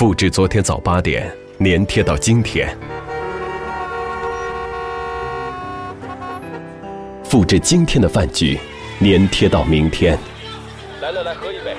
[0.00, 2.66] 复制昨天早八点，粘贴到今天；
[7.22, 8.58] 复制今天的饭局，
[9.00, 10.18] 粘贴到明天。
[11.02, 11.76] 来了，来喝一杯。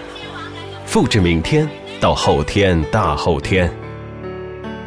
[0.86, 1.68] 复制明天
[2.00, 3.68] 到后天、大后天。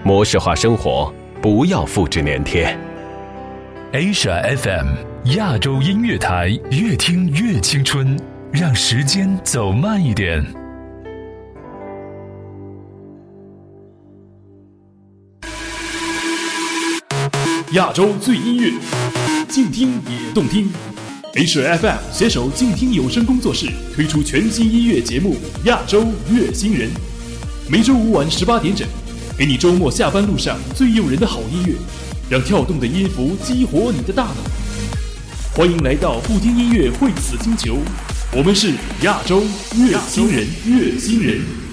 [0.05, 1.13] 模式化生活，
[1.43, 2.79] 不要复制粘贴。
[3.93, 4.87] Asia FM
[5.37, 8.17] 亚洲音乐台，越听越青春，
[8.53, 10.41] 让时间走慢一点。
[17.75, 18.73] 亚洲最音乐，
[19.49, 20.69] 静听也动听。
[21.33, 26.89] HFM 携手静听有声工作室推出全新音乐节目《亚洲乐星人》，
[27.69, 28.87] 每周五晚十八点整，
[29.37, 31.75] 给你周末下班路上最诱人的好音乐，
[32.31, 34.37] 让跳动的音符激活你的大脑。
[35.53, 37.79] 欢迎来到不听音乐会死星球，
[38.33, 41.64] 我们是亚洲乐星人，乐星人。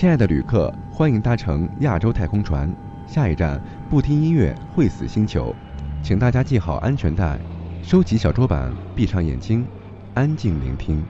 [0.00, 2.74] 亲爱的旅客，欢迎搭乘亚洲太空船，
[3.06, 5.54] 下一站不听音乐会死星球，
[6.02, 7.38] 请大家系好安全带，
[7.82, 9.62] 收起小桌板，闭上眼睛，
[10.14, 11.04] 安静聆听。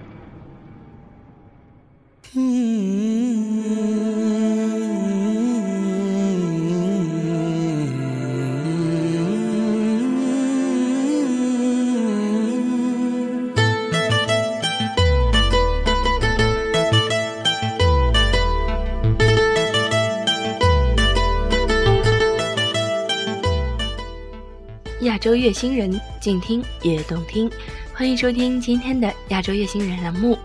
[25.21, 27.49] 洲乐星人，静听也动听。
[27.93, 30.37] 欢迎收听今天的亚洲乐星人栏目。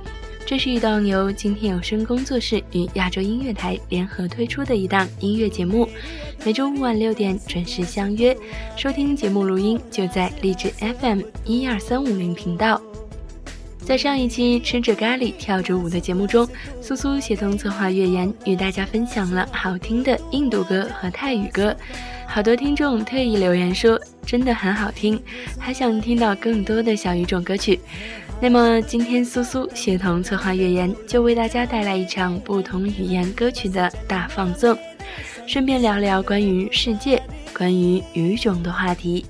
[0.45, 5.89] 这是一档由今天有声工作室与亚洲音乐台联合推出的一档音乐节目，
[6.45, 8.35] 每周五晚六点准时相约。
[8.75, 12.79] 收听节目录音就在荔枝 FM 一二三五零频道。
[13.79, 16.45] 在上一期吃着咖喱跳着舞的节目中，
[16.81, 21.73] 苏苏协同策划乐言与大家分享了好听的印度歌和泰语歌。
[22.35, 25.17] 好多听众特意留言说，真的很好听，
[25.57, 27.79] 还想听到更多的小语种歌曲。
[28.41, 34.77] 那么今天苏苏协同策划乐言就为大家带来一场不同语言歌曲的大放送，
[35.47, 37.23] 顺便聊聊关于世界、
[37.53, 39.25] 关于语种的话题。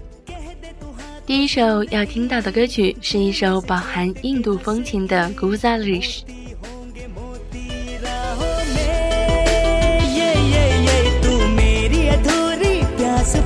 [1.27, 6.22] 第一首要听到的歌曲是一首饱含印度风情的《Guzarish》。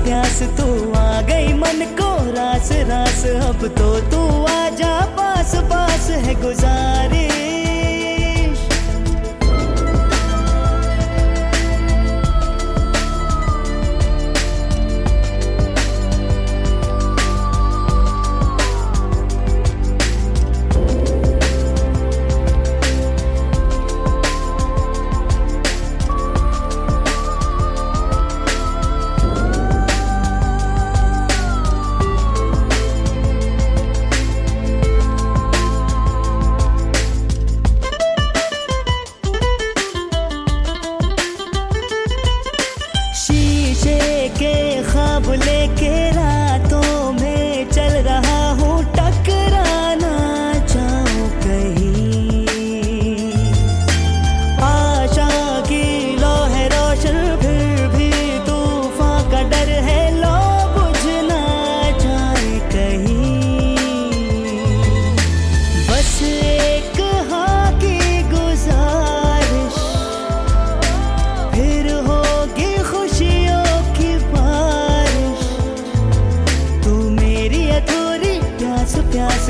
[0.10, 0.66] प्यास तू
[0.98, 7.39] आ गई मन को। रास रास अब तो तू आ जा। पास पास है गुजारिश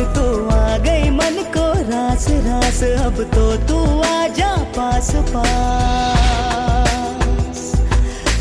[0.05, 7.75] तू आ गई मन को रास रास। अब तो तू आ जा पास पास।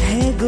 [0.00, 0.38] है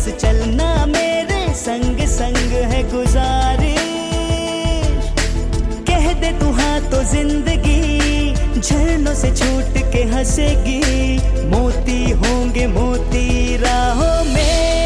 [0.00, 3.74] बस चलना मेरे संग संग है गुजारे
[5.88, 10.80] कह दे तू हाँ तो ज़िंदगी, झरनों से छूट के हंसेगी।
[11.50, 14.79] मोती होंगे मोती राहों में।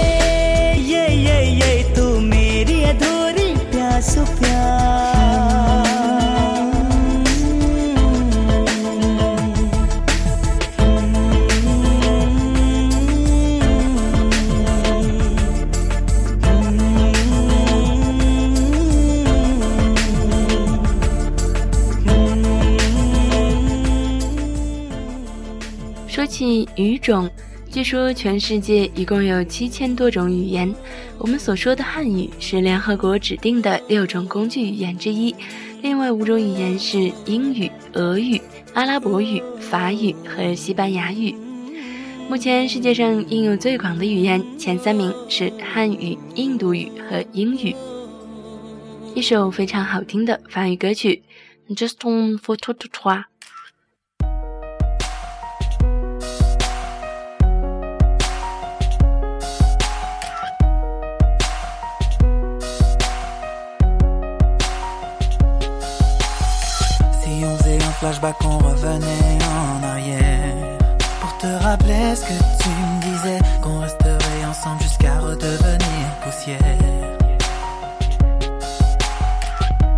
[26.24, 27.28] 说起语种，
[27.70, 30.74] 据说全世界一共有七千多种语言。
[31.18, 35.36] 我们所说的汉语是联合国指定的六种工具语言之一，
[35.82, 38.40] 另外五种语言是英语、俄语、
[38.72, 41.36] 阿拉伯语、法语和西班牙语。
[42.26, 47.76] 目前世界上应用最广的语言前三名是汉语、印度语和英语。
[49.14, 51.22] 一首非常好听的法语歌曲
[51.76, 52.88] 《Just un photo toi》。
[53.24, 53.33] Si
[68.24, 70.54] faisait un flashback, on revenait en arrière.
[71.20, 76.58] Pour te rappeler ce que tu me disais, qu'on resterait ensemble jusqu'à redevenir poussière.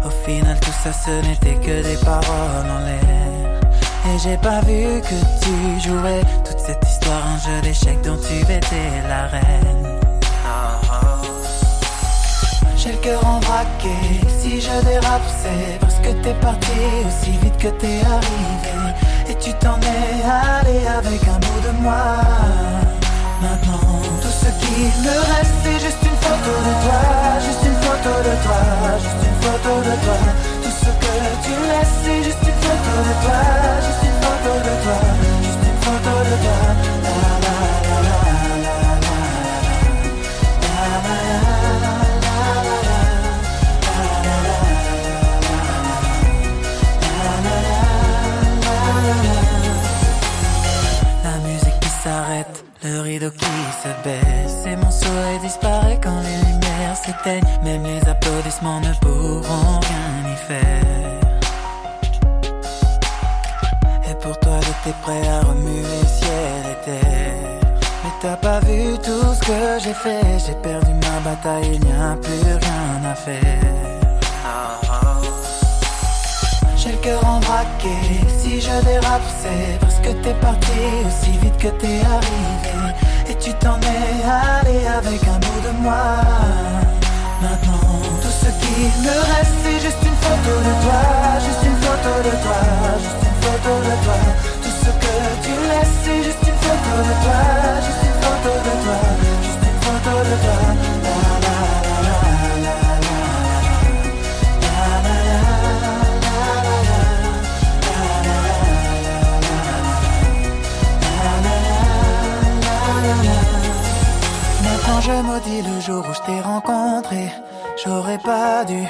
[0.05, 3.61] Au final, tout ça, ce n'était que des paroles en l'air.
[4.09, 8.41] Et j'ai pas vu que tu jouais toute cette histoire, un jeu d'échecs dont tu
[8.53, 9.96] étais la reine.
[12.87, 13.99] J'ai cœur en braqué,
[14.39, 16.71] si je dérape c'est parce que t'es parti
[17.09, 18.95] aussi vite que t'es arrivé.
[19.29, 22.15] Et tu t'en es allé avec un bout de moi.
[23.43, 27.03] Maintenant tout ce qui me reste c'est juste une photo de toi
[27.45, 28.63] Juste une photo de toi,
[29.03, 30.19] juste une photo de toi.
[30.63, 33.43] Tout ce que tu laisses c'est juste une photo de toi
[33.83, 34.99] Juste une photo de toi,
[35.43, 37.36] juste une photo de toi
[53.19, 53.47] le rideau qui
[53.83, 57.43] se baisse Et mon soleil disparaît quand les lumières s'éteignent.
[57.63, 61.21] Même les applaudissements ne pourront rien y faire.
[64.11, 67.61] Et pour toi j'étais prêt à remuer ciel et terre.
[68.05, 70.39] Mais t'as pas vu tout ce que j'ai fait.
[70.47, 74.76] J'ai perdu ma bataille, il n'y a plus rien à faire
[76.87, 77.41] j'ai le cœur
[78.39, 82.95] si je dérape c'est parce que t'es parti aussi vite que t'es arrivé.
[83.29, 86.17] Et tu t'en es allé avec un bout de moi.
[87.43, 91.03] Maintenant tout ce qui me reste c'est juste une photo de toi.
[91.45, 92.61] Juste une photo de toi,
[93.03, 94.19] juste une photo de toi.
[94.63, 95.15] Tout ce que
[95.45, 97.43] tu laisses c'est juste une photo de toi.
[97.87, 98.99] Juste une photo de toi,
[99.43, 100.96] juste une photo de toi
[114.97, 117.31] Maintenant je maudis le jour où je t'ai rencontré.
[117.85, 118.83] J'aurais pas dû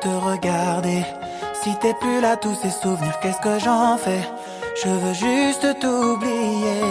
[0.00, 1.04] te regarder.
[1.62, 4.28] Si t'es plus là, tous ces souvenirs, qu'est-ce que j'en fais?
[4.82, 6.82] Je veux juste t'oublier.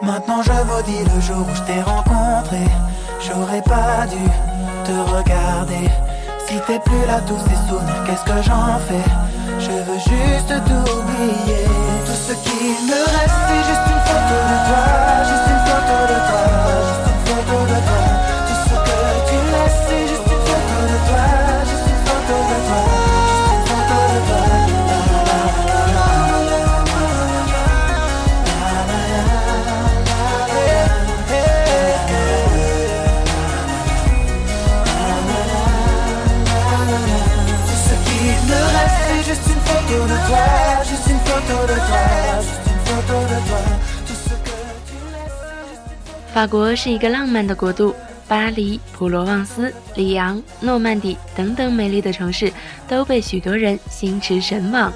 [0.00, 2.64] Maintenant je maudis le jour où je t'ai rencontré.
[3.20, 4.24] J'aurais pas dû
[4.86, 5.90] te regarder.
[6.46, 9.06] Si t'es plus là, tous ces souvenirs, qu'est-ce que j'en fais?
[9.58, 11.64] Je veux juste t'oublier.
[12.06, 15.39] Tout ce qui me reste, c'est juste une photo de toi.
[46.32, 47.94] 法国是一个浪漫的国度，
[48.28, 52.52] 巴黎、普罗旺斯、里昂、诺曼底等等美丽的城市
[52.88, 54.92] 都被许多人心驰神往。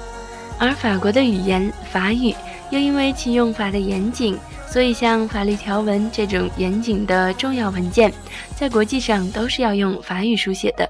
[0.57, 2.33] 而法国的语言法语
[2.69, 8.11] 又因为其用法的严谨，所以像法律条文这种严谨的重要文件，
[8.55, 10.84] 在国际上都是要用法语书写的。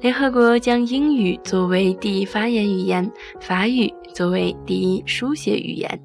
[0.00, 6.00] 联合国将英语作为第一发言语言，法语作为第一书写语言。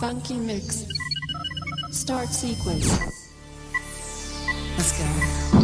[0.00, 0.86] Funky mix.
[1.92, 2.88] Start sequence.
[4.78, 5.61] Let's go.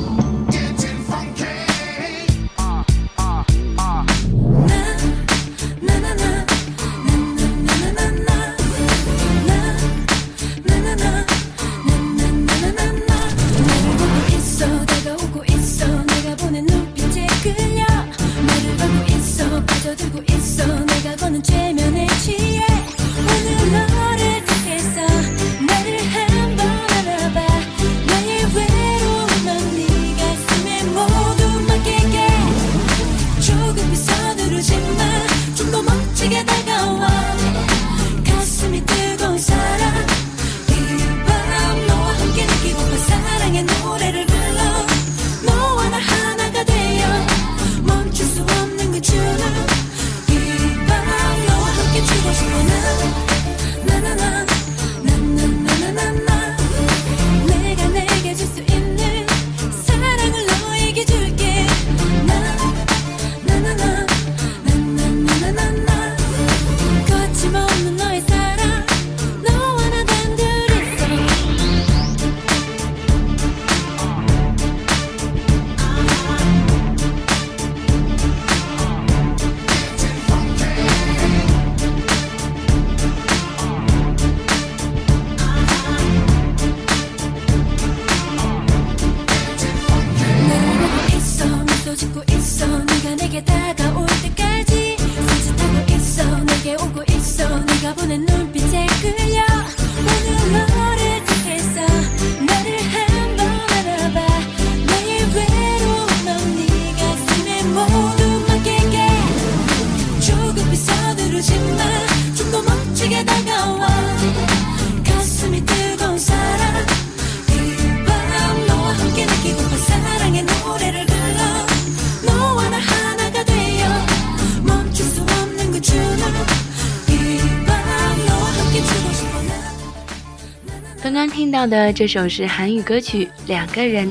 [131.59, 134.07] 到的这首是韩语歌曲《两个人》，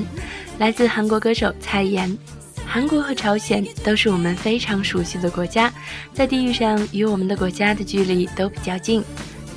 [0.58, 2.18] 来自韩国歌手蔡妍。
[2.66, 5.74] 韩国和朝鲜都是我们非常熟悉的国家，
[6.14, 9.02] 在地域上与我们的国家的距离都比较近。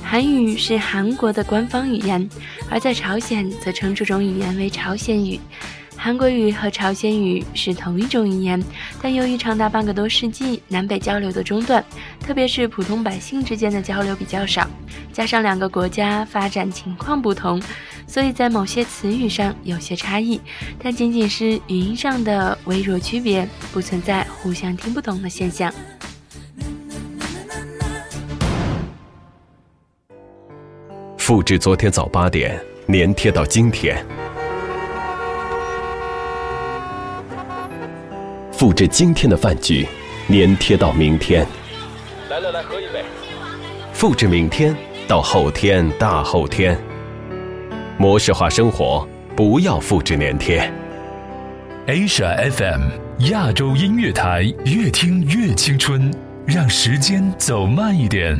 [0.01, 2.29] 韩语是韩国的官方语言，
[2.69, 5.37] 而在朝鲜则称这种语言为朝鲜语。
[6.03, 8.59] 韩国语和朝鲜语是同一种语言，
[8.99, 11.85] 但由于长达半个多世纪南北交流的中断，
[12.19, 14.67] 特别是普通百姓之间的交流比较少，
[15.13, 17.61] 加上两个国家发展情况不同，
[18.07, 20.41] 所以在某些词语上有些差异，
[20.81, 25.71] 但仅仅是语音上的微弱区别，不存在互相听不懂的现象。
[31.19, 34.03] 复制昨天早八点，粘贴到今天。
[38.61, 39.87] 复制今天的饭局，
[40.29, 41.43] 粘贴到明天。
[42.29, 43.03] 来来来，喝一杯。
[43.91, 44.77] 复制明天
[45.07, 46.79] 到后天、大后天。
[47.97, 50.71] 模式化生活，不要复制粘贴。
[51.87, 52.81] Asia FM
[53.31, 56.13] 亚洲音乐台，越听越青春，
[56.45, 58.39] 让时间走慢一点。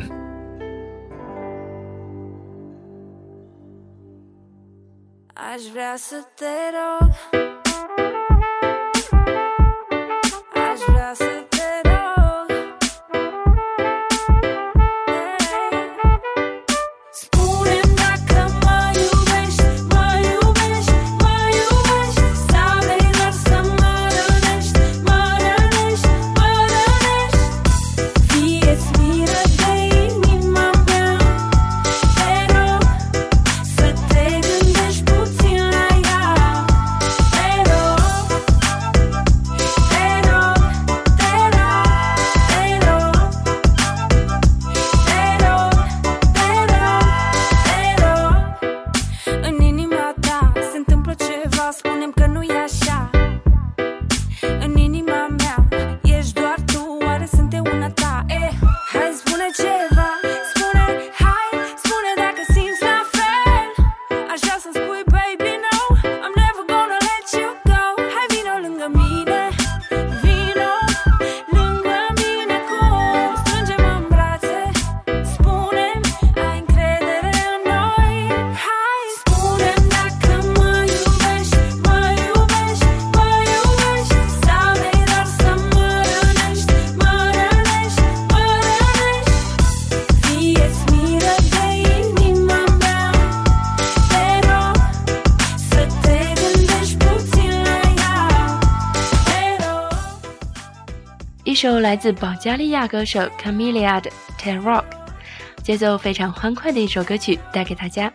[101.44, 104.08] 一首来自保加利亚歌手 Camilla 的
[104.38, 104.84] 《t e r Rock》，
[105.60, 108.12] 节奏非常欢快的一首歌曲，带给大家。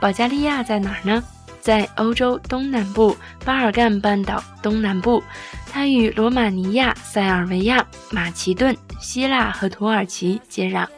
[0.00, 1.22] 保加利亚在哪儿呢？
[1.60, 5.22] 在欧洲东南部巴尔干半岛东南部，
[5.72, 10.88] 它与罗马尼亚、塞尔维亚、马其顿、希腊和土耳其接壤。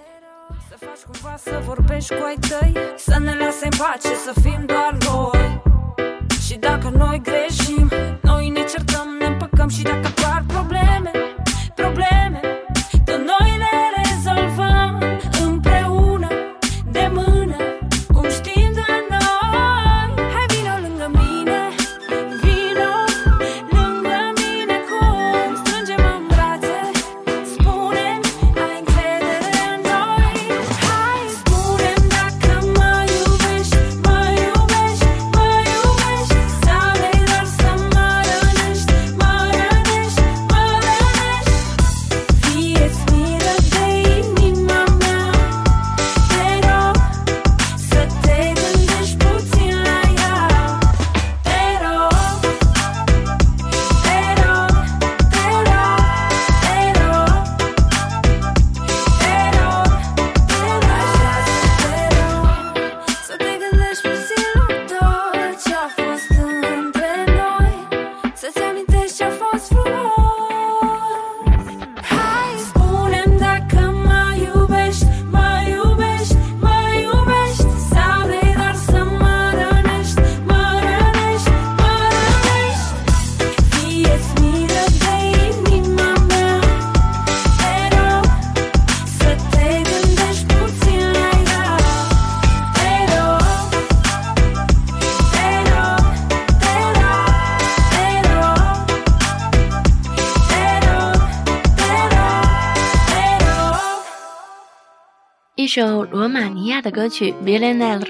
[105.77, 108.01] 首罗马尼亚的歌曲《Villanella》，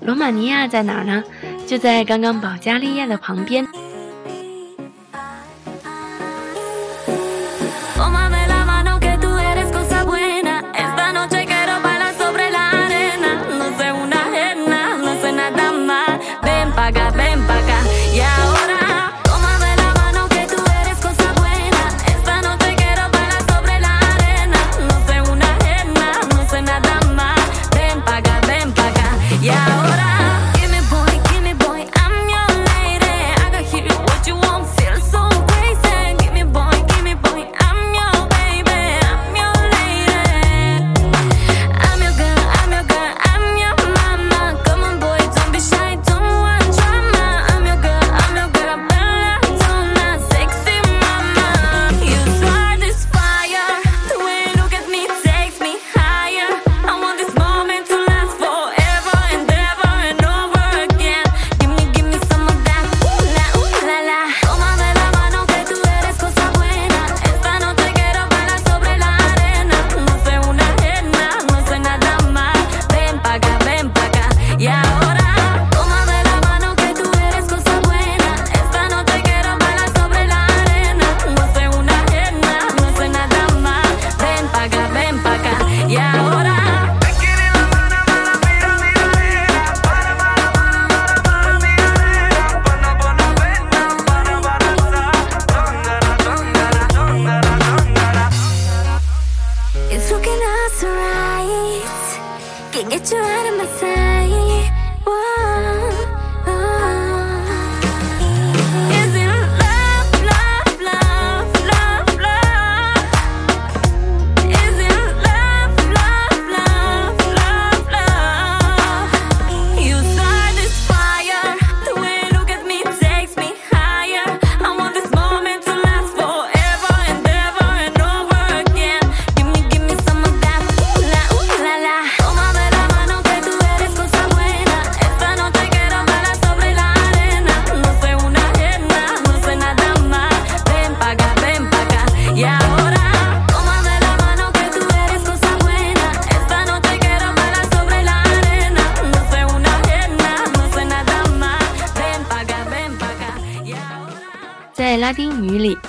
[0.00, 1.22] 罗马尼亚在哪儿呢？
[1.66, 3.66] 就在刚刚保加利亚的旁边。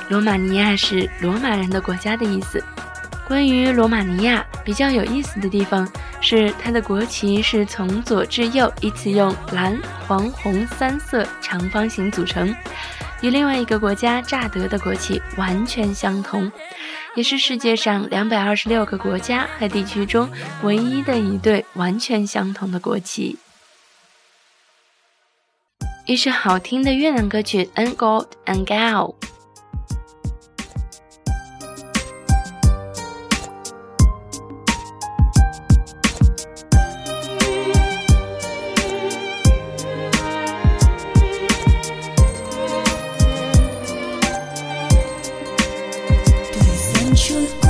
[0.10, 2.64] 罗马尼亚是罗马人的国家的意思。
[3.28, 5.86] 关于罗马尼亚比较有意思的地方
[6.22, 12.56] 是，它的国旗是从左至右依次用蓝、黄、红三色长方形组成，
[13.22, 16.50] 与另外一个国家乍得的国旗完全相同，
[17.16, 20.30] 也是世界上两百二十六个国家和地区中
[20.64, 23.38] 唯一的一对完全相同的国旗。
[26.06, 29.14] 一首好听的越南歌曲《An God and Gal》。
[47.40, 47.67] wasn't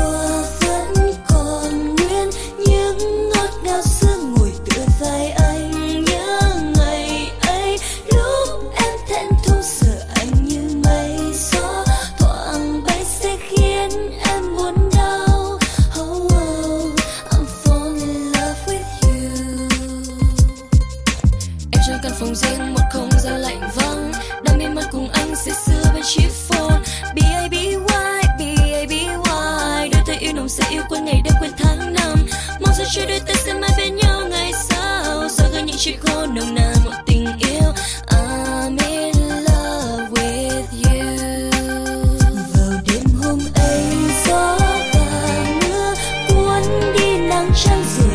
[47.57, 48.06] 生死。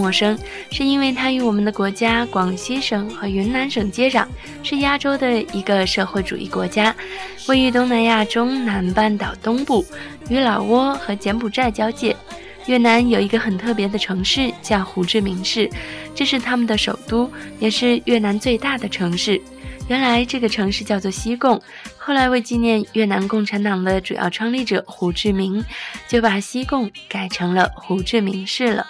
[0.00, 0.38] 陌生，
[0.70, 4.26] 是因为它与我们的国家广西省和云南省接壤，
[4.62, 6.96] 是亚洲的一个社会主义国家，
[7.46, 9.84] 位于东南亚中南半岛东部，
[10.30, 12.16] 与老挝和柬埔寨交界。
[12.64, 15.68] 越南有一个很特别的城市叫胡志明市，
[16.14, 19.38] 这是他们的首都，也是越南最大的城市。
[19.88, 21.60] 原来这个城市叫做西贡，
[21.98, 25.62] 后来为纪念越南共产党的主要创立者胡志明，
[26.08, 28.86] 就把西贡改成了胡志明市了。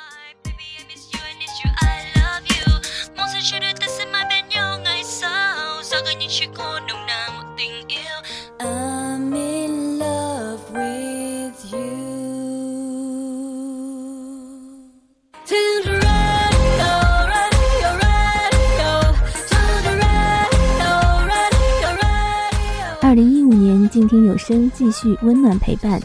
[23.90, 26.00] 静听有声，继续温暖陪伴。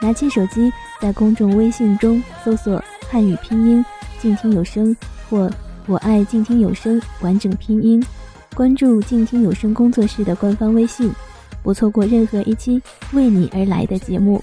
[0.00, 0.70] 拿起手机，
[1.00, 3.84] 在公众微信中搜索汉语拼音
[4.20, 4.94] “静听有声”
[5.30, 5.50] 或
[5.86, 8.02] “我爱静听有声”完整拼音，
[8.54, 11.10] 关注静听有声工作室的官方微信，
[11.62, 12.80] 不错过任何一期
[13.12, 14.42] 为你而来的节目。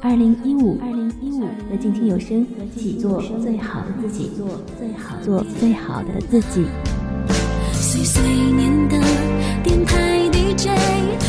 [0.00, 6.64] 二零一五，二零一五和静听有声一起做最好的自己，做最好做最好的自己。
[7.72, 8.98] 岁岁年的
[9.62, 10.68] 电台 DJ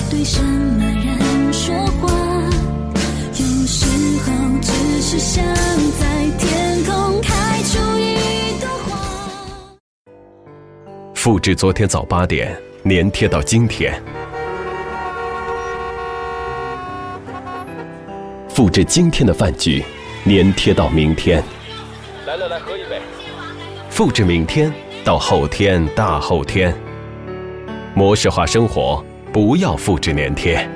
[0.09, 2.09] 对什么人说话？
[3.33, 3.85] 有时
[4.23, 4.31] 候
[4.62, 5.43] 只是想
[11.30, 13.94] 复制昨天早八点，粘贴到今天；
[18.50, 19.84] 复制今天的饭局，
[20.26, 21.44] 粘贴到明天。
[22.26, 23.00] 来来来，喝一杯。
[23.92, 24.74] 复制明天。
[25.06, 26.74] 到后天、大后天，
[27.94, 30.68] 模式化生活，不要复制粘贴。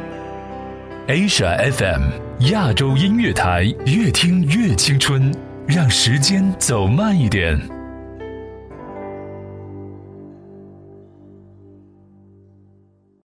[1.08, 2.04] Asia FM
[2.52, 5.34] 亚洲音乐台，越听越青春，
[5.66, 7.60] 让时间走慢一点。